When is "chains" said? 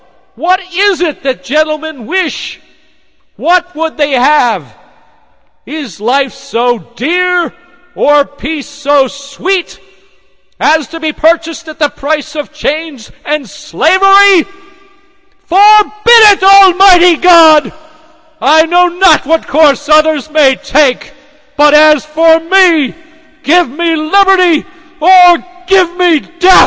12.53-13.11